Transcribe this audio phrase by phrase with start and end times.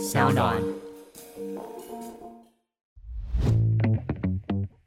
[0.00, 0.56] 小暖。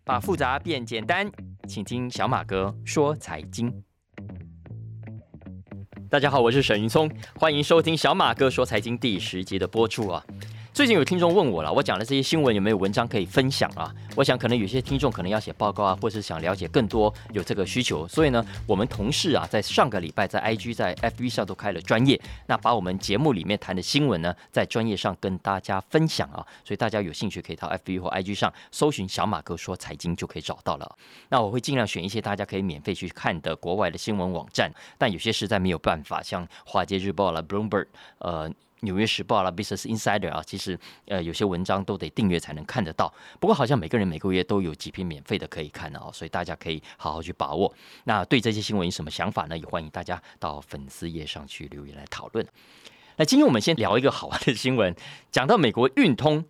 [0.03, 1.31] 把复杂变简单，
[1.67, 3.71] 请听小马哥说财经。
[6.09, 10.25] 大家好，我是沈云聪，欢迎收听小马哥说财经第十集的播出啊。
[10.73, 13.93] 最近有听众问我了，我讲的这些新闻有没有文章可以分享啊？
[14.15, 18.07] 我想可能有些听众可能要写报告啊，或是想了解更多，有这个需求。
[18.07, 26.43] 所以呢，我们同事啊，在上个礼拜在 IG、在 FB 上都开了专业，那把我们节目里面谈的新闻呢，在专业上跟大家分享啊。
[26.65, 30.95] 所以大家有兴趣可以到 FB 或 IG 上搜寻小马哥说财经就可以找到了。
[31.29, 37.85] 那我会尽量选一些大家可以免费去看的国外的新闻网站，但有些实在没有办法，像华尔街日报啦、Bloomberg，
[38.17, 38.51] 呃。
[38.83, 43.13] 纽约时报啦，Business Insider 啊，其实呃有些文章都得订阅才能看得到。
[43.39, 47.73] 不过好像每个人每个月都有几篇免费的可以看的哦，所以大家可以好好去把握。
[48.03, 49.57] 那对这些新闻有什么想法呢？
[49.57, 52.45] 也欢迎大家到粉丝页上去留言来讨论。
[53.15, 54.95] 那今天我们先聊一个好玩的新闻，
[55.31, 56.43] 讲到美国运通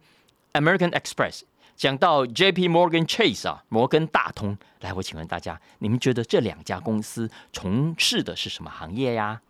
[0.53, 1.41] American Express，
[1.75, 2.69] 讲到 J.P.
[2.69, 4.57] Morgan Chase 啊，摩根大通。
[4.79, 9.41] 来，我请问大家，你们觉得这两家公司从事的是什么行业呀？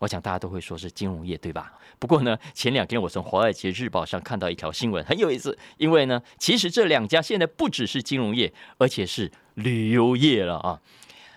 [0.00, 1.72] 我想大家都会说是金融业，对吧？
[2.00, 5.56] 不过呢，前两天我从《华尔街日报》上看到一条新闻，很有意思。
[5.76, 10.80] 因为呢，其实这两家现在不只是金融业，而且是旅游业了啊。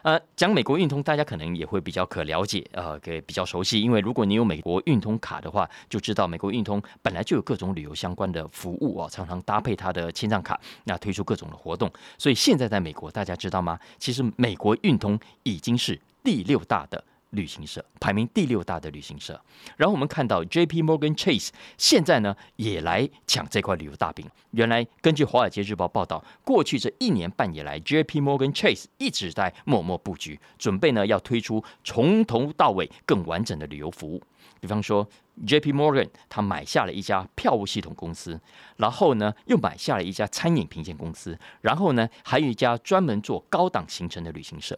[0.03, 3.81] 呃，讲美国运通，大家可能也会比较可了解，呃，给比较熟悉。
[3.81, 11.91] 因为如果你有美国运通卡的话，就知道美国运通本来就有各种旅游相关的服务哦，常常搭配它的签账卡，那推出各种的活动。
[12.17, 13.77] 所以现在在美国，大家知道吗？
[13.97, 17.03] 其实美国运通已经是第六大的。
[17.33, 19.39] 旅行社排名第六大的旅行社，
[19.77, 20.81] 然后我们看到 J.P.
[20.81, 24.25] Morgan Chase 现在呢也来抢这块旅游大饼。
[24.51, 28.21] 原来根据《华尔街日报》报道，过去这一年半以来，J.P.
[28.21, 34.21] Morgan Chase 一直在默默布局，准备呢要推出从头到尾更完整的旅游服务。
[34.59, 35.07] 比方说
[35.47, 35.73] ，J.P.
[35.73, 38.39] Morgan 他买下了一家票务系统公司，
[38.77, 44.77] 然后呢又买下了一家餐饮评鉴公司，然后呢还有一家专门做高档行程的旅行社。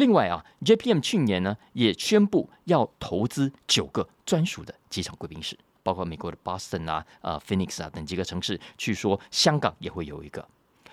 [0.00, 8.58] 另外啊，JPM 去年呢也宣布要投资九个专属的机场贵宾室，包括美国的 Boston 啊、呃 Phoenix 啊等几个城市。
[8.78, 10.42] 据说香港也会有一个。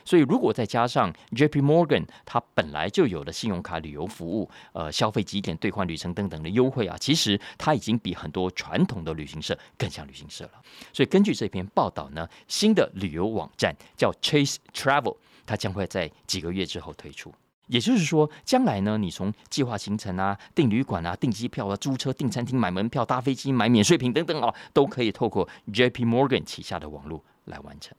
[0.03, 10.62] 所以如果再加上 JP Morgan 它本来就有的信用卡旅游服务、呃消费积点兑换旅程等等的优惠啊，其实它已经比很多传统的旅行社更像旅行社了。
[10.91, 15.16] 所以根据这篇报道呢，新的旅游网站叫 Chase Travel，
[15.46, 17.34] 它将会在几个月之后推出。
[17.67, 26.05] 也就是说，将来呢，你从计划行程啊、订旅馆啊、订机票啊、租车、订餐厅、买门票、搭飞机、买免税品等等啊，都可以透过 J.P.
[26.05, 27.95] Morgan 旗下的网络来完成。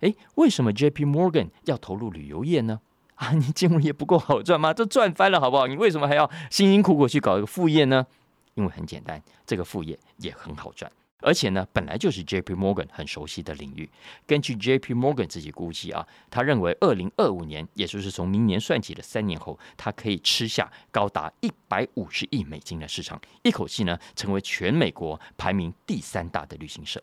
[0.00, 1.04] 诶，为什么 J.P.
[1.04, 2.80] Morgan 要投入旅游业呢？
[3.16, 4.72] 啊，你金融业不够好赚吗？
[4.74, 5.66] 这赚翻了，好不好？
[5.66, 8.06] 你为什么还要辛辛苦苦去搞一个副业呢？
[8.54, 10.90] 因为很简单，这个副业也很好赚。
[11.22, 12.54] 而且呢，本来就是 J.P.
[12.54, 13.88] Morgan 很熟悉的领域。
[14.26, 14.94] 根据 J.P.
[14.94, 27.02] Morgan 自己估计啊，他认为二零二五年，也就是从明年算起的三年后，他可以吃下高达一百五十亿美金的市场，一口气呢成为全美国排名第三大的旅行社。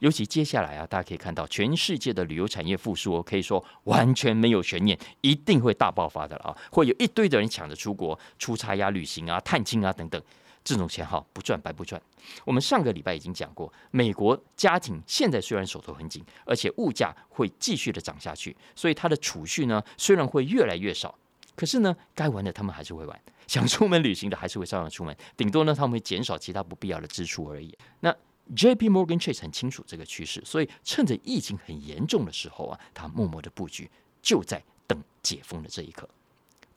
[0.00, 6.56] 尤其接下来啊，大家可以看到全世界的旅游产业复苏，可以说完全没有悬念，一定会大爆发的了啊！
[6.70, 10.22] 会有一堆的人抢着出国出差呀、旅行啊、探亲啊等等。
[10.64, 12.00] 这种钱哈不赚白不赚。
[12.44, 21.16] 我们上个礼拜已经讲过，美国家庭现在虽然手头很紧，而且物价会继续的涨下去，所以他的储蓄呢虽然会越来越少，
[21.56, 27.76] 可是呢该玩的他们还是会玩，想出门旅行的还是会照样出门，顶多呢他们会减少其他不必要的支出而已。
[28.00, 28.14] 那
[28.56, 28.88] J.P.
[28.88, 33.90] Morgan Chase 很清楚这个趋势，所以趁着疫情很严重的时候啊，他默默的布局，
[34.22, 36.08] 就在等解封的这一刻。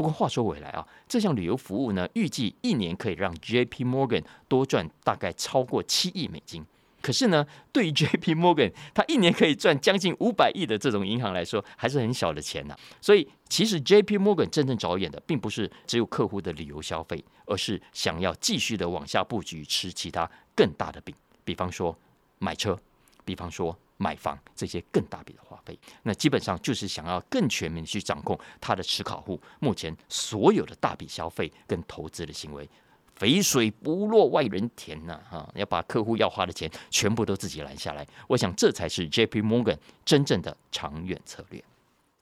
[0.01, 3.85] 不过话说回来啊，这项旅游服务呢，预计一年可以让 J.P.
[3.85, 6.65] Morgan 多赚大概超过七亿美金。
[7.03, 8.33] 可是呢，对于 J.P.
[8.33, 12.75] Morgan 它一年可以赚将近五百亿的这种银行来说，还是很小的钱呐。
[12.99, 14.17] 所以，其实 J.P.
[14.17, 21.13] Morgan 真正着眼的，并不是只有客户的旅游消费，而是想要继续的往下布局，吃其他更大的饼。
[21.43, 21.95] 比方说
[22.39, 22.75] 买车，
[23.23, 23.77] 比方说。
[24.01, 32.67] 买房这些更大笔的花费，那基本上就是想要更全面的去掌控他的持考户目前所有的大笔消费跟投资的行为，
[33.15, 38.07] 肥水不落外人田呐，哈，要把客户要花的钱全部都自己拦下来。
[38.27, 39.43] 我想这才是 J.P.
[39.43, 41.63] Morgan 真正的长远策略。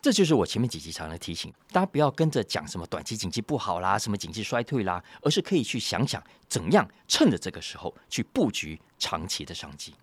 [0.01, 9.93] 这就是我前面几集常常提醒大家，不要跟着讲什么短期经济不好啦，什么经济衰退啦，而是可以去想想怎样趁着这个时候去布局长期的商机。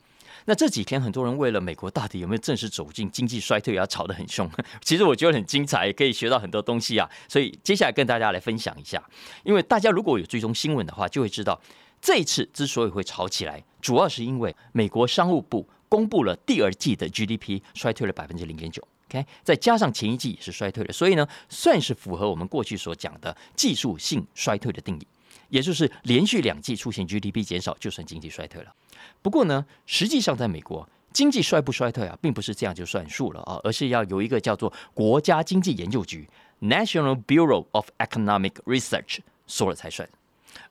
[0.44, 4.48] 那这几天很多人为了美国到底有没有正式走进经济衰退而吵得很凶，
[4.82, 7.10] 其实我觉得很精彩，也可以学到很多东西啊。
[7.28, 9.02] 所以接下来跟大家来分享一下，
[9.42, 11.60] 因为大家如果有追踪新闻的话，就会知道
[12.00, 25.06] 这一次之所以会吵起来，主要是因为美国商务部公布了第二季的 GDP 衰退了百分之零点九，OK，再加上前一季也是衰退的，所以呢，算是符合我们过去所讲的技术性衰退的定义，
[25.48, 28.74] 也就是连续两季出现 GDP 减少就算经济衰退了。
[29.22, 36.28] 不过呢，实际上在美国经济衰不衰退啊，并不是这样就算数了啊，而是要有一个叫做国家经济研究局
[36.60, 40.08] （National Bureau of Economic Research） 说了才算。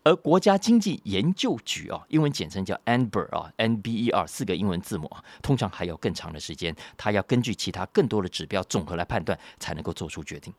[0.04, 10.54] 而国家经济研究局啊，英文简称叫 NBER 啊，N B E R 四个英文字母啊，通常还有更长的时间，它要根据其他更多的指标总和来判断，才能够做出决定。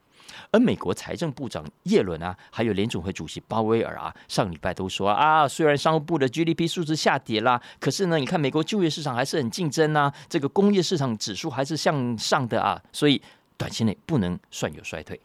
[0.50, 13.22] 而美国财政部长耶伦啊，还有联总会主席鲍威尔啊，上礼拜都说啊，虽然商务部的 GDP 数字下跌啦，可是呢，你看美国就业市场还是很竞争啊，这个工业市场指数还是向上的啊，所以
[13.56, 15.20] 短期内不能算有衰退。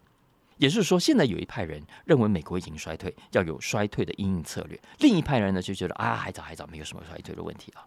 [0.61, 7.81] 也就是说，现在有一派人认为美国已经衰退，要有衰退的应对策略；另一派人呢就觉得啊，还早还早，没有什么衰退的问题啊。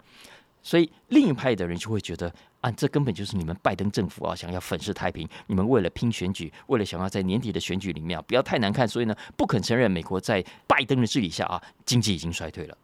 [0.60, 5.28] 所以另一派的人就会觉得啊，这根本就是你们拜登政府啊，想要粉饰太平。
[5.46, 12.76] 你们为了拼选举，为了想要在年底的选举里面啊不要太难看，所以呢不肯承认美国在拜登的治理下啊经济已经衰退了。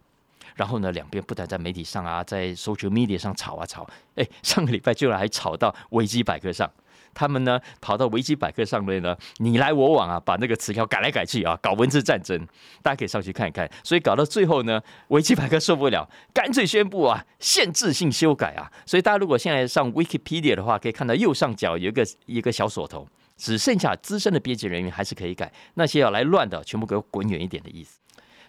[0.55, 3.85] 然后呢，两边不但在媒体上啊，在 social media 上吵啊吵，
[4.15, 6.71] 哎，上个礼拜居然还吵到维基百科上。
[7.15, 12.39] 他们呢跑到维基百科上面呢，你来我往啊，把那个词条改来改去啊，搞文字战争。
[12.83, 13.71] 大家可以上去看一看。
[13.83, 18.71] 所以搞到最后呢，维基百科受不了，干脆宣布啊，限制性修改啊。
[18.87, 27.99] 所以大家如果现在上 Wikipedia 的话，可以看到右上角有一个一个小锁头，只剩下资深的编辑人员还是可以改，那些要来乱的，全部给我滚远一点的意思。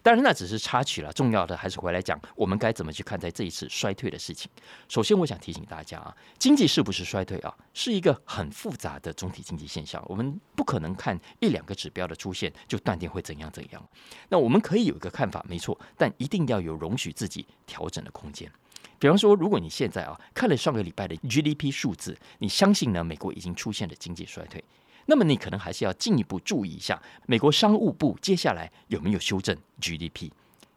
[0.03, 4.49] 但是那只是插曲了，重要的还是回来讲，我们该怎么去看待这一次衰退的事情。
[4.87, 10.03] 首先，我想提醒大家啊，经济是不是衰退啊，是一个很复杂的总体经济现象。
[10.07, 13.89] 我们不可能看一两个指标的出现就断定会怎样怎样。
[14.29, 18.51] 那我们可以有一个看法，没错，但一定要有容许自己调整的空间。
[18.97, 24.63] 比方说，如果你现在啊看了上个礼拜的 GDP 数字，你相信呢美国已经出现了经济衰退。
[25.05, 30.31] 那么你可能还是要进一步注意一下，美国商务部接下来有没有修正 GDP？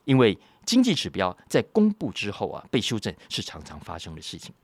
[0.04, 4.54] 因为经济指标在公布之后啊，被修正是常常发生的事情。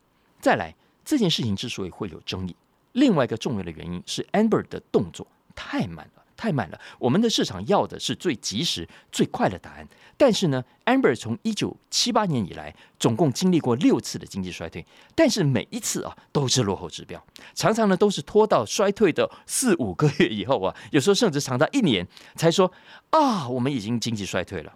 [0.41, 0.75] 再来，
[1.05, 2.57] 这件事情之所以会有争议，
[2.93, 6.20] 另外一个重要的原因是 Amber 的动作太慢了。
[6.41, 9.87] 太慢了，我们的市场要的是最及时、最快的答案。
[10.17, 17.23] 但是呢，Amber 从一九七八年以来，总共经历过六次的经济衰退，但是每一次啊都是落后指标，
[17.55, 22.73] 常常呢都是拖到衰退的四五个月以后啊，有时候甚至长达一年才说
[23.11, 24.75] 啊，我们已经经济衰退了，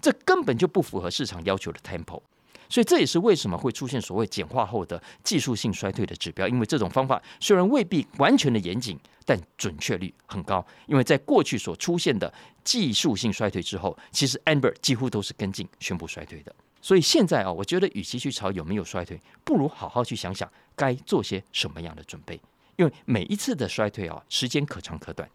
[0.00, 2.20] 这根本就不符合市场要求的 tempo。
[2.68, 10.64] 所以这也是为什么会出现所谓简化后的技术性衰退的指标，因为这种方法虽然未必完全的严谨，但准确率很高。
[10.86, 12.32] 因为在过去所出现的
[12.62, 16.54] 技术性衰退之后，其实 Amber 几乎都是跟进宣布衰退的。
[16.80, 22.40] 所以现在啊，我觉得与其去吵有没有衰退，不如好好去想想该做些什么样的准备。
[22.76, 25.28] 因为每一次的衰退啊，时间可长可短。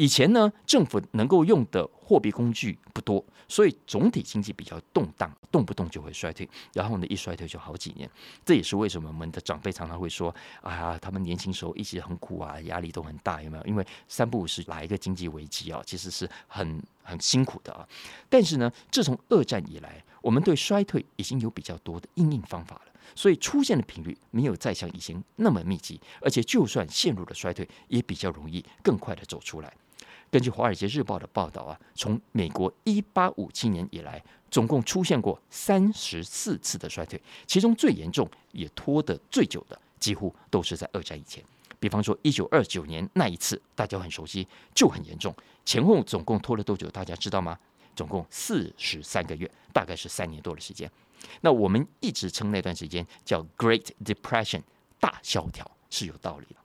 [0.00, 6.48] 以前呢，政府能够用的货币工具不多，所以总体经济比较动荡，动不动就会衰退。
[6.72, 8.08] 然后呢，一衰退就好几年。
[8.42, 17.86] 这也是为什么我们的长辈常常会说：“啊，他们年轻时候一直很苦啊，压力都很大，有没有？”因为三不五时来一个经济危机啊，其实是很很辛苦的啊。
[18.30, 29.70] 但是呢，自从二战以来，我们对衰退已经有比较多的应应方法了，所以出现的频率没有再像以前那么密集，而且就算陷入了衰退，也比较容易更快的走出来。
[30.30, 41.42] 根据《华尔街日报》的报道啊，从美国一八五七年以来，总共出现过三十四次的衰退，其中最严重也拖得最久的，几乎都是在二战以前。
[41.80, 45.34] 比方说一九二九年那一次，大家很熟悉，就很严重。
[45.64, 46.88] 前后总共拖了多久？
[46.90, 47.58] 大家知道吗？
[47.96, 50.90] 总共四十三个月，大概是三年多的时间。
[51.40, 54.62] 那我们一直称那段时间叫 Great Depression，
[55.00, 56.56] 大萧条是有道理的。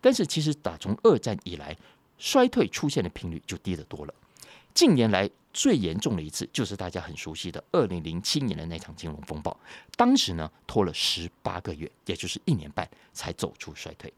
[0.00, 1.76] 但是其实打从二战以来，
[2.22, 4.14] 衰退出现的频率就低得多了。
[4.72, 9.58] 近年来最严重的一次，就是大家很熟悉的二零零七年的那场金融风暴。
[9.96, 14.10] 当时呢，拖了十八个月，也就是一年半才走出衰退。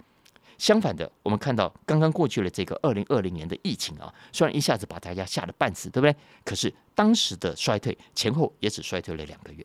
[0.59, 6.15] 相反的，我们看到刚刚过去了这个二零二零年的疫情啊，虽然一下子把大家吓得半死，对不对？
[6.45, 9.65] 可是当时的衰退前后也只衰退了两个月。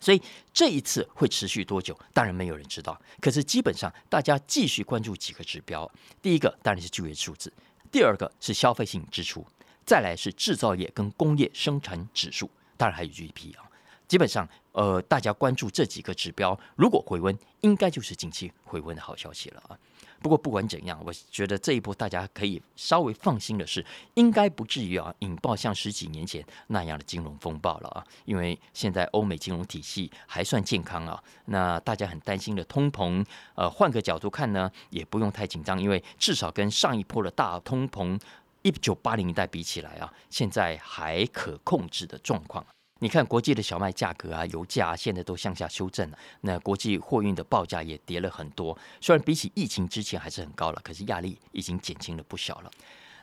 [0.00, 0.20] 所以
[0.52, 1.98] 这一次会持续多久？
[2.12, 3.00] 当然没有人知道。
[3.20, 5.90] 可是基本上大家继续关注几个指标。
[6.20, 7.52] 第一个当然是就业数字，
[7.90, 9.44] 第二个是消费性支出，
[9.84, 13.64] 再来是制造业跟工业生产指数，当然还有 GDP 啊。
[14.06, 19.76] 基本上，呃，大家关注这几个指标，如果回温，应该就是近期回温的好消息了啊。
[20.20, 28.04] 不过不管怎样，我觉得这一波大家可以稍微放心的是，应该不至于啊引爆像十几年前那样的金融风暴了啊。
[28.24, 38.20] 因为现在欧美金融体系还算健康啊，那大家很担心的通膨，呃，换个角度看呢，也不用太紧张，因为至少跟上一波的大通膨
[38.62, 42.64] 一九八零年代比起来啊，现在还可控制的状况。
[42.98, 46.18] 你看国际的小麦价格啊，油价啊现在都向下修正了。
[46.40, 52.70] 那国际货运的报价也跌了很多，虽然比起疫情之前还是很高了，可是压力已经减轻了不小了。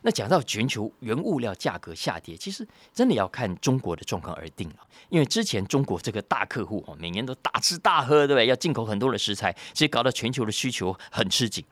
[0.06, 4.76] 那讲到全球原物料价格下跌，其实真的要看中国的状况而定了。
[5.08, 8.46] 因为之前中国这个大客户哦，每年都大吃大喝，对不对？
[8.48, 11.64] 要进口很多的食材，其实搞得全球的需求很吃紧。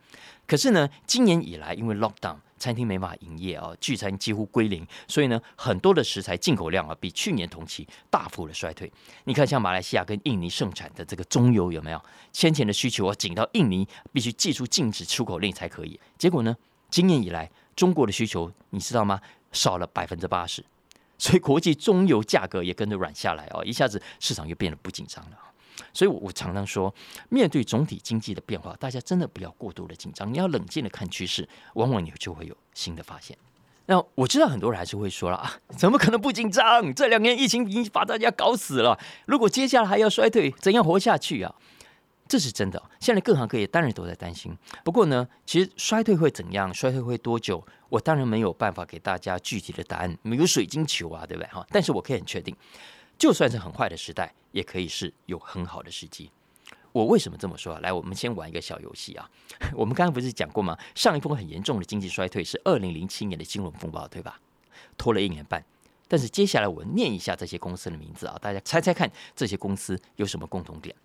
[0.51, 2.35] 可是呢，今年以来因为 lockdown。
[2.59, 8.91] 餐厅没法营业啊，聚餐几乎归零，所以呢，很多的食材进口量啊，比去年同期大幅的衰退。
[9.23, 11.99] 你看，像马来西亚跟印尼盛产的这个中油有没有？
[12.33, 15.97] 先前的需求啊，紧到印尼必须寄出禁止出口令才可以。
[16.17, 16.55] 结果呢，
[16.89, 19.21] 今年以来中国的需求你知道吗？
[19.53, 20.63] 少了百分之八十，
[21.17, 25.37] 所以国际中油价格也跟着软下来哦，一下子市场又变得不紧张了。
[25.93, 26.93] 所以，我常常说，
[27.29, 33.37] 面对总体经济的变化，大家真的不要过度的紧张，你要冷静的看趋势，往往你就会有新的发现。
[33.87, 36.93] 那我知道很多人还是会说了啊，怎么可能不紧张？
[36.93, 41.53] 这两年疫情已经把大家搞死了，如果接下来还要衰退，怎样活下去啊？
[42.27, 42.81] 这是真的。
[43.01, 44.57] 现在各行各业当然都在担心。
[44.85, 46.73] 不过呢，其实衰退会怎样？
[46.73, 47.61] 衰退会多久？
[47.89, 51.49] 我当然没有办法给大家具体的答案，没有水晶球啊，对不对？
[51.51, 52.55] 哈，但是我可以很确定。
[53.21, 56.31] 就算是很坏的时代，也可以是有很好的时机。
[56.91, 57.77] 我为什么这么说？
[57.77, 59.29] 来，我们先玩一个小游戏啊。
[59.77, 60.75] 我们刚刚不是讲过吗？
[60.95, 64.39] 上一波很严重的经济衰退是二零零七年的金融风暴，对吧？
[64.97, 65.63] 拖了一年半。
[66.07, 70.95] 但是接下来我念一下这些公司的名字啊，大家猜猜看这些公司有什么共同点？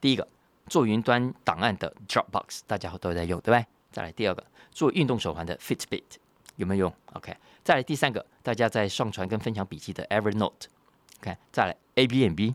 [0.00, 0.26] 第一个，
[0.68, 3.66] 做云端档案的 Dropbox，大家都在用，对不对？
[3.92, 6.02] 再来第二个，做运动手环的 Fitbit，
[6.56, 7.36] 有没有用？OK。
[7.62, 10.68] 再来第三个，大家在上传跟分享笔记的 Evernote。
[11.20, 12.54] 看，再来 A B N B，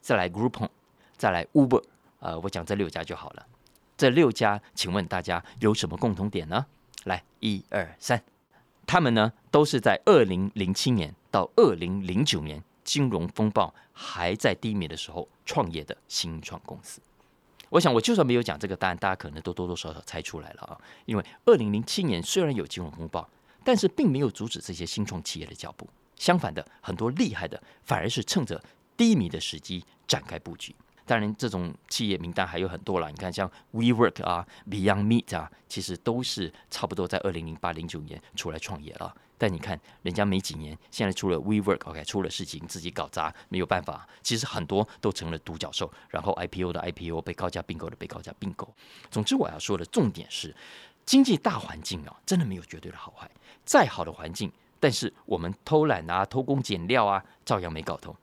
[0.00, 0.68] 再来 Groupon，
[1.16, 1.82] 再来 Uber，
[2.20, 3.46] 呃，我讲这六家就好了。
[3.96, 6.66] 这六家，请问大家有什么共同点呢？
[7.04, 8.22] 来，一二三，
[8.86, 17.00] 他们呢都是在二零零七年到二零零九年金融风暴还在低迷的时候创业的新创公司。
[17.68, 20.78] 我想，我就算没有讲这个答案，大家可能都多多少少猜出来了啊。
[21.06, 23.28] 因为二零零七年虽然有金融风暴，
[23.64, 25.88] 但是并没有阻止这些新创企业的脚步。
[26.22, 28.62] 相反的，很多厉害的反而是趁着
[28.96, 30.72] 低迷的时机展开布局。
[31.04, 33.10] 当然，这种企业名单还有很多了。
[33.10, 39.12] 你看，像 WeWork 啊、Beyond Meat 啊，其实都是差不多在二零零八、零九年出来创业了。
[39.36, 44.06] 但你看，人家没几年，现在出了 WeWork，OK，出了事情自己搞砸，没有办法。
[44.22, 48.72] 其实很多都成了独角兽，然后 IPO 的 IPO 被高价并购的被高价并购。
[49.10, 50.54] 总之，我要说的重点是，
[51.04, 53.28] 经济大环境啊，真的没有绝对的好坏。
[53.64, 54.52] 再好的环境。
[54.82, 58.16] 但是我们偷懒啊、偷工减料啊，照样没搞头。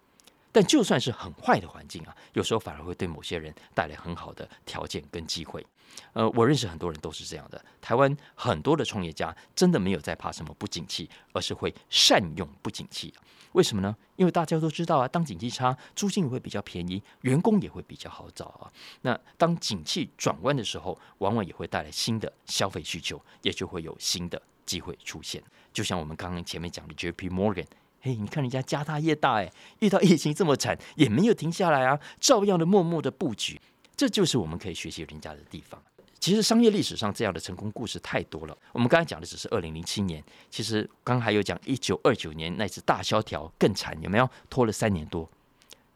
[0.51, 5.65] 但就算是很坏的环境啊，有时候反而会对某些人带来很好的条件跟机会。
[6.11, 7.63] 呃，我认识很多人都是这样的。
[7.79, 13.13] 台湾很多的创业家真的没有在怕什么不景气，而是会善用不景气。
[13.53, 13.95] 为什么呢？
[14.17, 18.69] 因为大家都知道啊，当景气差，租金也会比较便宜，员工也会比较好找啊。
[19.03, 25.41] 那当景气转弯的时候，往往也会带来新的消费需求，也就会有新的机会出现。
[25.73, 27.29] 就像我们刚刚前面讲的 J.P.
[27.29, 27.65] Morgan，
[28.01, 33.59] 嘿，你看人家家大业大，哎，遇到疫情这么惨也没有停下来啊，照样的默默的布局，
[33.97, 35.81] 这就是我们可以学习人家的地方。
[36.19, 38.57] 其实商业历史上这样的成功故事太多了。
[38.73, 45.27] 我们刚才讲的只是二零零七年，其实刚刚还有讲一九二九年那次大萧条更惨，有没有拖了三年多？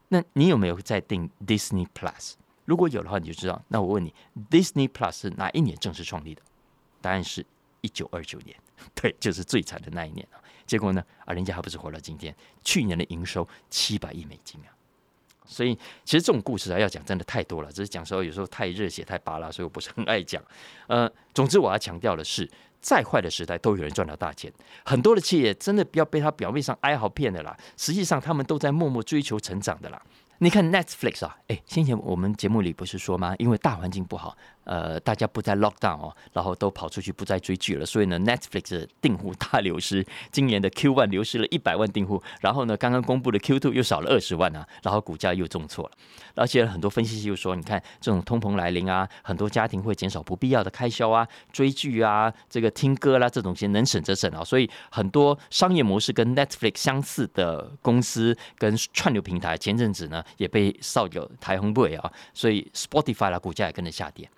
[0.07, 2.33] 那你有没有在订 Disney Plus？
[2.65, 3.61] 如果有的话，你就知道。
[3.67, 4.13] 那我问你
[4.49, 6.41] ，Disney Plus 是哪一年正式创立的？
[7.01, 7.45] 答案是
[7.81, 8.55] 一九二九年。
[8.95, 10.27] 对，就是最惨的那一年！
[10.65, 12.35] 结果呢，啊，人家还不是活到今天？
[12.63, 14.71] 去年的营收七百亿美金啊！
[15.45, 15.75] 所以，
[16.05, 20.41] 其实这种故事啊，要讲真的太多了，只是讲说有时候太热血、太巴拉，所以我不是很爱讲。
[20.87, 22.49] 呃，总之我要强调的是，
[22.79, 24.51] 再坏的时代都有人赚到大钱。
[24.85, 30.01] 很多的企业真的不要被他表面上哀嚎骗的啦，实际上他们都在默默追求成长的啦。
[30.39, 33.35] 你看 Netflix 啊，哎，先前我们节目里不是说吗？
[33.37, 34.35] 因为大环境不好。
[34.63, 45.91] 呃，大家不再 lock down 哦，然后都跑出去不再追剧了，所以呢，Netflix 的订户大流失，今年的 Q one 流失了一百万订户，然后呢，刚刚公布的 Q two 又少了二十万啊，然后股价又重挫了，
[46.35, 64.29] 而且很多分析师又说，你看这种通膨来临啊，很多家庭会减少不必要的开销啊，追剧啊，这个听歌啦，这种些能省则省啊，所以很多商业模式跟 Netflix 相似的公司跟串流平台，前阵子呢也被扫有台红不啊，所以 Spotify 啦股价也跟着下跌。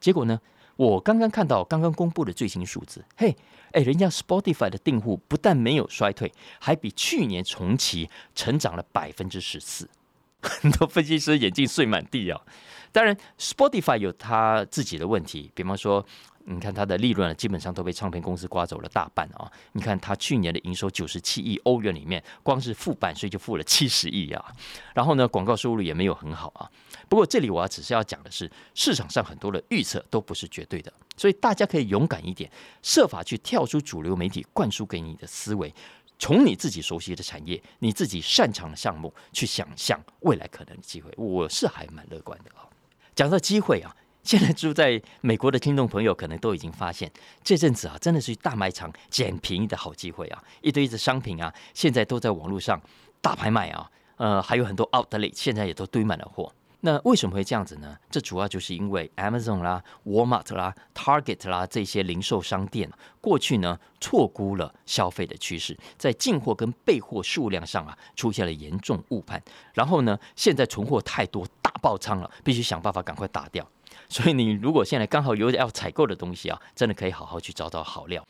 [0.00, 0.40] 结果呢？
[0.76, 3.36] 我刚刚看到刚刚公布的最新数字，嘿，
[3.72, 9.88] 哎，人家 Spotify 的订户不但没有衰退，还比去年重启成长了百分之十四。
[10.42, 12.40] 很多分析师眼镜碎满地啊！
[12.92, 16.06] 当然，Spotify 有它自己的问题，比方说。
[16.46, 19.50] 你看它的利润呢基本上都被唱片公司刮走了大半啊！
[19.72, 24.44] 你看它去年的营收九十七亿欧元里面，光是付版税就付了七十亿啊！
[24.94, 26.68] 然后呢，广告收入也没有很好啊。
[27.08, 32.50] 不过这里我要只是要讲的是，市场上很多的预测都不是绝对的，所以大家可以勇敢一点，
[32.82, 35.72] 设法去跳出主流媒体灌输给你的思维，
[36.18, 41.12] 从你自己熟悉的产业、你自己擅长的项目去想象未来可能的机会。
[41.16, 42.66] 我是还蛮乐观的啊。
[43.14, 43.94] 讲到机会啊。
[44.24, 47.10] 现在住在美国的听众朋友可能都已经发现，
[47.42, 50.44] 这阵子啊，真的是大卖场捡便宜的好机会啊！
[50.60, 52.80] 一堆的商品啊，现在都在网络上
[53.22, 56.52] 大拍卖啊，呃，还有很多 outlet 现在也都堆满了货。
[56.82, 57.96] 那为什么会这样子呢？
[58.10, 69.42] 这主要就是因为 Amazon 啦、Walmart 啦、Target 啦这些零售商店过去呢错估了消费的趋势，在进货跟备货数量上啊出现了严重误判，
[69.74, 73.66] 然后呢，现在存货太多，大爆仓了，必须想办法赶快打掉。
[74.08, 78.26] 所以你如果现在刚好有要采购的东西啊，真的可以好好去找找好料。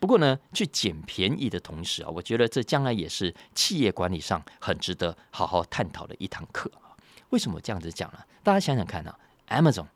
[0.00, 6.92] 不过呢，去捡便宜的同时啊，我觉得这将来也是企业管理上很值得好好探讨的一堂课啊。
[7.30, 8.18] 为什么这样子讲呢？
[8.42, 9.18] 大家想想看啊
[9.48, 9.86] ，Amazon、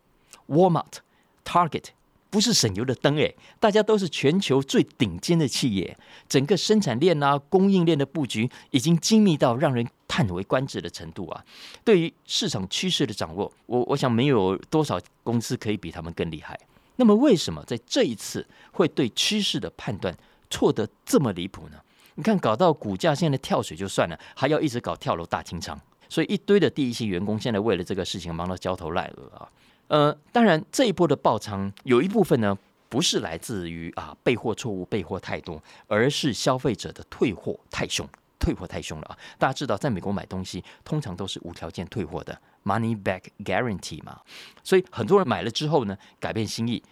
[0.47, 0.99] Walmart、
[1.45, 1.89] Target。
[2.29, 11.43] 不是省油的灯诶，大家都是全球最顶尖的企业，整个生产链啊、供应链的布局已经精密到让人叹为观止的程度啊。
[11.83, 16.59] 对于市场趋势的掌握，我我想没有多少公司可以比他们更厉害。
[16.97, 20.15] 那么为什么在这一次会对趋势的判断
[20.49, 21.77] 错得这么离谱呢？
[22.15, 29.49] 你看，搞到股价现在跳水就算了，还要一直搞跳楼大清仓，所以一堆的第一线员工现在为了这个事情忙到焦头烂额啊。
[29.89, 32.55] 呃，当然，这一波的爆仓有一部分呢，
[32.89, 38.07] 不是来自于啊备货错误、备货太多，而是消费者的退货太凶，
[38.39, 39.17] 退货太凶了啊！
[39.39, 44.21] 大家知道，在美国买东西通常都是无条件退货的 （money back guarantee） 嘛，
[44.63, 46.83] 所以很多人买了之后呢，改变心意，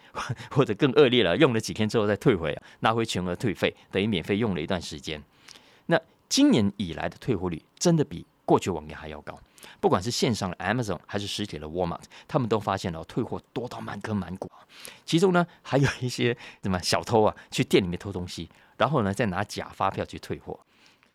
[0.50, 5.22] 或者更恶劣了，用了几天之后再退回，拿回全额退费，等于免费用了一段时间。
[5.86, 9.38] 那今年以来的退货率真的比过去往年还要高。
[9.80, 14.50] 不管是线上的 Amazon 还是实体的 Walmart，他们都发现了退货多到满坑满谷。
[15.04, 20.58] 其中呢，还有一些什么小偷啊，去店里面偷东西，然后呢，再拿假发票去退货。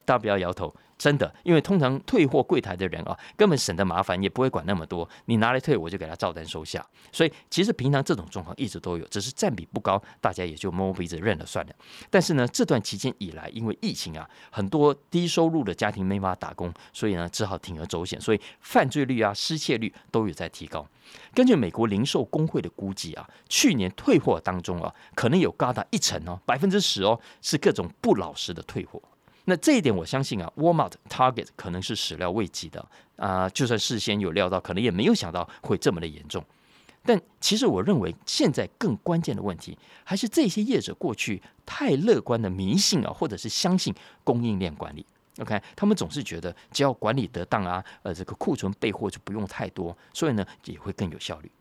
[0.06, 0.74] 大家不要摇头。
[1.04, 5.10] 真的，因为通常退货柜台的人啊，根本省得麻烦，也不会管那么多。
[5.26, 6.82] 你拿来退，我就给他照单收下。
[7.12, 11.74] 所以其实平常这种状况一直都有，只是占比不高，大家也就摸摸鼻子认了算了。
[12.10, 20.88] 但是呢，这段期间以来，因为疫情啊，很多低收入的家庭没法打工，所以呢，只好铤而走险，所以犯罪率啊、失窃率都有在提高。
[21.34, 29.02] 根据美国零售工会的估计啊，去年退货当中啊，可能有高达一成哦，百分之十哦，是各种不老实的退货。
[29.46, 32.86] 那这一点，我相信啊，Walmart、Target 可能是始料未及的
[33.18, 36.44] 啊，就算事先有料到，可能也没有想到会这么的严重。
[37.06, 45.06] 但其实我认为，现在更关键的问题，还是这些业者过去太乐观的迷信啊，或者是相信供应链管理。
[45.40, 51.52] OK，他们总是觉得只要管理得当啊，呃，这个库存备货就不用太多，所以呢，也会更有效率。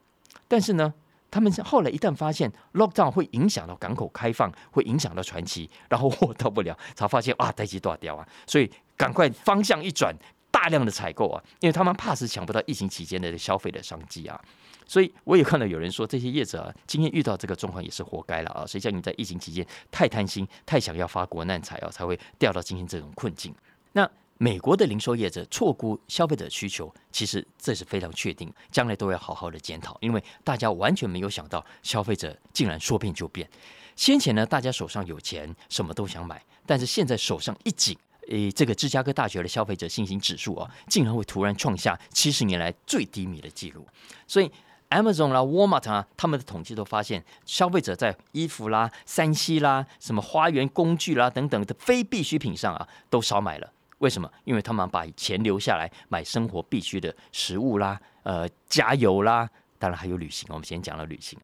[0.47, 0.95] 但是呢？
[1.33, 10.15] 他们后来一旦发现 lockdown 会影响到港口开放，会影响到传奇，然后货到不了，才发现哇，待机断掉啊，所以赶快方向一转，
[10.51, 14.39] 大量的采购啊，因为他们怕是抢不到疫情期间的消费的商机啊。
[14.87, 23.55] 所以我也看到有人说，这些业者啊，今天遇到这个状况也是活该了啊，谁叫你在疫情期间太贪心，太想要发国难财啊，才会掉到今天这种困境。
[23.93, 24.07] 那。
[24.43, 33.49] 美国的零售业者错估消费者需求，其实这是非常确定，将来都要好好的检讨，因为大家完全没有想到消费者竟然说变就变。
[33.95, 37.97] 先前呢，大家手上有钱，什么都想买，但是现在手上一紧，
[38.31, 43.87] 诶，这个芝加哥大学的消费者信心指数啊，竟然会突然创下七十年来最低迷的记录。
[44.27, 44.51] 所以
[44.91, 53.73] ，Amazon 啦、Walmart 啊，他们的统计都发现，消费者在衣服啦、三 C 啦、什么花园工具啦等等的非必需品上啊，都少买了。
[54.03, 54.29] 为什么？
[54.43, 60.45] 因为他们把钱留下来买生活必需的食物啦，呃，加油啦，当然还有旅行。
[60.51, 61.39] 我们先讲了旅行。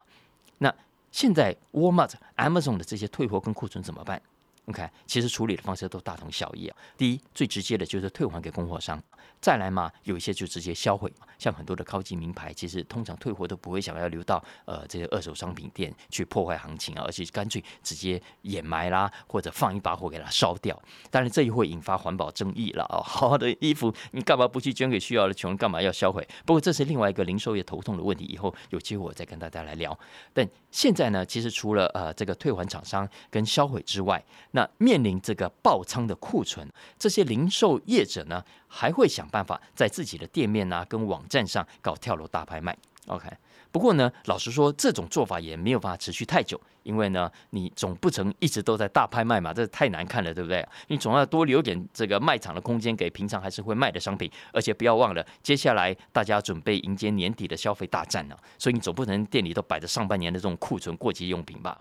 [0.57, 0.73] 那
[1.09, 4.21] 现在 Walmart、Amazon 的这些退货跟库存怎么办？
[4.69, 6.77] OK，其实处理的方式都大同小异啊。
[6.95, 8.99] 第一，最直接的就是退还给供货商；
[9.41, 11.11] 再来嘛，有一些就直接销毁。
[11.39, 20.79] 像很多的高级名牌，其实通常退货都不会想要留到呃这些二手商品店去破坏行情啊，而且干脆直接掩埋啦，或者放一把火给它烧掉。
[21.09, 23.01] 当然，这也会引发环保争议了啊！
[23.03, 25.57] 好好的衣服，你干嘛不去捐给需要的穷人？
[25.57, 26.27] 干嘛要销毁？
[26.45, 29.97] 不过这是另外一个零售业头痛的问题，以后有机会我再跟大家来聊。
[30.33, 36.67] 但现在呢，其实除了呃这个退还厂商跟销毁之外，那那面临这个爆仓的库存，
[36.97, 42.77] 这些零售业者呢，还会想办法在自己的店面啊跟网站上搞跳楼大拍卖。
[43.07, 43.29] OK，
[43.71, 50.67] 不过呢，老实说，这种做法也没有办法持续太久，因为呢，你总不成一直都在大拍卖嘛，这太难看了，对不对？
[50.87, 61.79] 你总要多留点这个卖场的空间给平常还是会卖的商品，而且不要忘了，接下来大家准备迎接年底的消费大战呢，所以你总不能店里都摆着上半年的这种库存过期用品吧？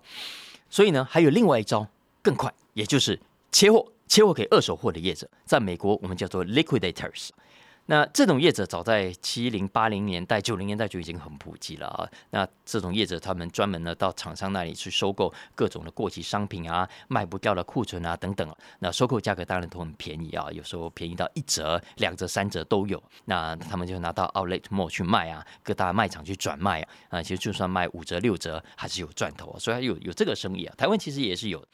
[0.71, 1.85] 所以呢，还有另外一招
[2.29, 3.19] 更快，也就是
[3.51, 7.31] 切货，切货给二手货的业者，在美国我们叫做 liquidators。
[7.87, 12.07] 那这种业者早在七零八零年代、九零年代就已经很普及了啊。
[12.29, 18.55] 那这种业者他们专门呢到厂商那里去收购各种的过期商品啊、卖不掉的库存啊等等。
[18.81, 23.03] 那收购价格当然都很便宜啊，有时候便宜到一折、两折、三折都有。
[23.25, 26.89] 那他们就拿到 Outlet Mall 去卖啊，各大卖场去转卖啊。
[27.09, 29.59] 啊，其实就算卖五折、六折，还是有赚头啊。
[29.59, 31.65] 所以有有这个生意啊，台湾其实也是有。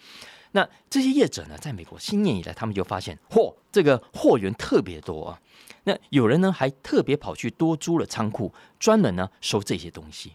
[0.57, 5.41] 那这些业者呢，在美国新年以来，他们就发现嚯这个货源特别多啊。
[5.83, 10.35] 那有人呢，还特别跑去多租了仓库，专门呢收这些东西。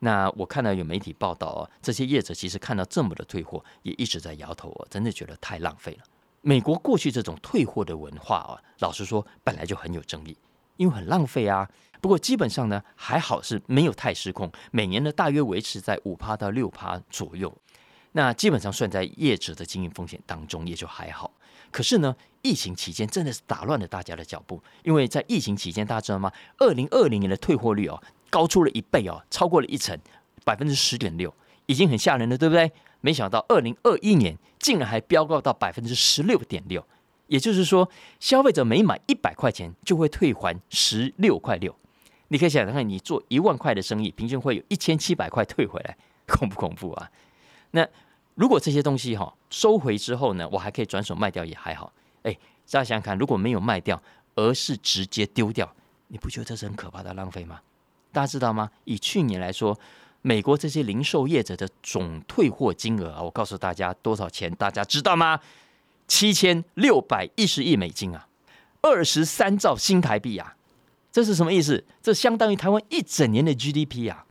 [0.00, 6.04] 那我看到有媒体报道啊，这些业者其实看到这么的退货，也一直在摇头啊，真的觉得太浪费了。
[6.42, 10.36] 美国过去这种退货的文化啊，老实说本来就很有争议，
[10.76, 11.66] 因为很浪费啊。
[12.02, 17.50] 不过基本上呢，还好是没有太失控，每年呢大约维持在五趴到六趴左右。
[18.16, 21.30] 那基本上算在业者的经营风险当中，也就还好。
[21.70, 26.32] 可是呢，疫情期间真的是打乱了大家的脚步，因为在疫情期间，大家知道吗？
[26.56, 29.94] 二零二零年的退货率哦，高出了一倍哦，超过了一成，
[30.46, 31.30] 百分之十点六，
[31.66, 32.72] 已经很吓人了，对不对？
[33.02, 36.82] 没想到二零二一年竟然还飙高到百分之十六点六，
[37.26, 37.86] 也就是说，
[38.18, 41.76] 消费者每买一百块钱就会退还十六块六。
[42.28, 45.94] 你可以想想看，你做一万块的生意，平均会有一千七百块退回来，
[46.26, 47.10] 恐不恐怖啊？
[47.72, 47.86] 那
[48.36, 51.92] 如果这些东西哈收回之后呢，我还可以转手卖掉也还好。
[52.22, 52.32] 哎，
[52.70, 54.00] 大家想想看，如果没有卖掉，
[54.36, 55.74] 而是直接丢掉，
[56.08, 57.60] 你不觉得这是很可怕的浪费吗？
[58.12, 58.70] 大家知道吗？
[58.84, 59.78] 以去年来说，
[60.22, 64.54] 美国这些零售业者的总退货金额啊，我告诉大家多少钱？
[64.54, 65.40] 大家知道吗？
[66.06, 68.28] 七千六百一十亿美金啊，
[68.82, 70.54] 二十三兆新台币啊！
[71.10, 71.82] 这是什么意思？
[72.02, 74.26] 这相当于台湾一整年的 GDP 啊，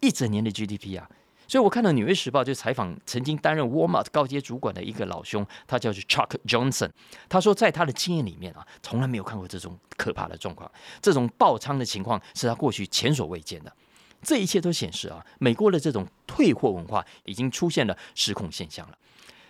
[0.00, 1.10] 一整年的 GDP 啊！
[1.48, 6.90] 所以我看到《纽约时报》就采访曾经担任 Walmart 高阶主管的一个老兄，他叫做 Chuck Johnson。
[7.28, 13.72] 他说，在他的经验里面啊，从来没有看过这种可怕的状况，这种爆仓的情况是他过去前所未见的。
[14.22, 18.98] 这一切都显示啊，美国的这种退货文化已经出现了失控现象了。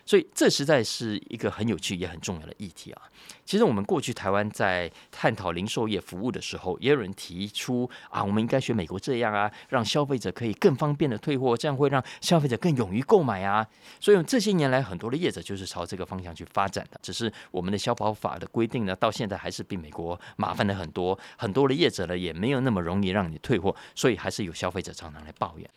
[0.06, 3.02] 所以这实在是一个很有趣也很重要的议题啊！
[3.44, 13.66] 其实我们过去台湾在探讨零售业服务的时候，也有人提出啊，我们应该学美国这样啊，让消费者可以更方便的退货，这样会让消费者更勇于购买啊。
[13.98, 17.00] 所以这些年来，很多的业者就是朝这个方向去发展的。
[17.02, 25.68] 只是我们的消保法的规定呢，到现在还是比美国麻烦的很多，很多的业者呢也没有那么容易让你退货，所以还是有消费者常常来抱怨。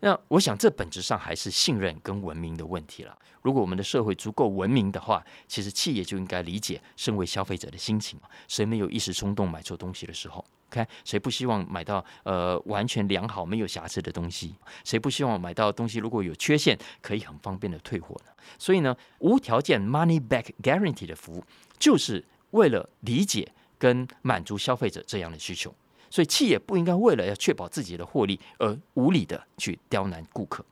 [0.00, 3.16] 那我想，这本质上还是信任跟文明的问题了。
[3.42, 14.54] 如果我们的社会足够文明的话，其实企业就应该理解身为消费者的心情谁没有一时冲动买错东西的时候？OK，谁不希望买到呃完全良好、没有瑕疵的东西？
[14.84, 18.32] 谁不希望买到东西如果有缺陷，可以很方便的退货呢？
[18.58, 21.44] 所以呢，无条件 money back guarantee 的服务，
[21.78, 25.74] 就是为了理解跟满足消费者这样的需求。
[26.10, 30.64] 所以，企业不应该为了要确保自己的获利而无理的去刁难顾客。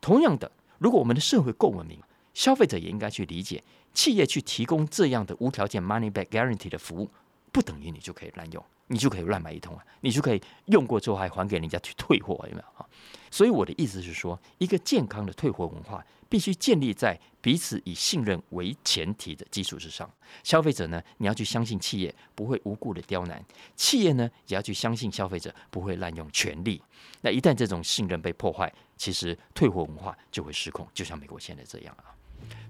[0.00, 1.98] 同样的，如果我们的社会够文明，
[2.34, 3.62] 消费者也应该去理解，
[3.94, 7.08] 企业去提供这样的无条件 money back guarantee 的服务，
[7.52, 12.86] 不等于你就可以滥用，你就可以乱买一通啊，你就可以用过之后还还给人家去退货，有没有啊？
[13.30, 16.04] 所以我的意思是说，一个健康的退货文化。
[16.28, 20.08] 必须建立在彼此以信任为前提的基础之上。
[20.42, 23.38] 消费者呢，你要去相信企业不会无故的刁难；
[23.76, 26.82] 企业呢，也要去相信消费者不会滥用权力。
[27.20, 32.14] 那一旦这种信任被破坏，其实退货文化就会失控，就像美国现在这样啊。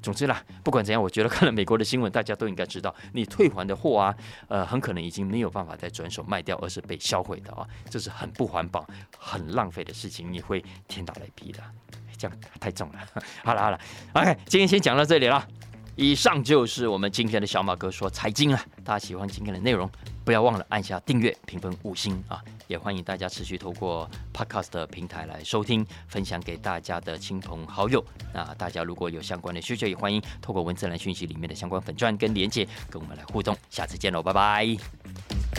[0.03, 4.14] 总之啦，不管怎样，我觉得看了美国的新闻，大家都应该知道，你退还的货啊，
[4.49, 8.87] 呃，很可能已经没有办法再转手卖掉，而是被销毁的啊，这是很不环保、
[9.19, 11.62] 很浪费的事情，你会天打雷劈的，
[12.17, 12.99] 这样太重了。
[13.45, 13.81] 好了好了
[14.14, 15.47] ，OK，今天先讲到这里了。
[15.98, 18.61] 以上就是我们今天的小马哥说财经了。
[18.84, 19.90] 大家喜欢今天的内容，
[20.24, 22.40] 不要忘了按下订阅、评分五星啊！
[22.68, 28.02] 也欢迎大家持续透过 Podcast 的平台来收听，分享给大家的亲朋好友。
[28.32, 33.56] 那大家如果有相关的需求，也欢迎透过文字栏讯息里面的相关粉钻跟连接跟我们来互动。
[33.68, 35.58] 下次见喽，拜拜。